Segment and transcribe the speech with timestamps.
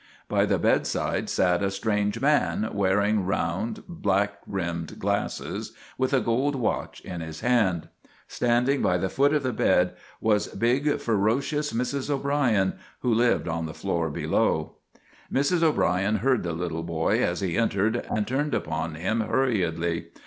[0.27, 6.19] By the bed side sat a strange man, wearing round, black rimmed glasses, with a
[6.19, 7.87] gold watch in his hand.
[8.27, 12.09] Standing by the foot of the bed was big, ferocious Mrs.
[12.09, 14.77] O'Brien, who lived on the floor below.
[15.31, 15.61] Mrs.
[15.61, 20.07] O'Brien heard the little boy as he entered, and turned upon him hurriedly.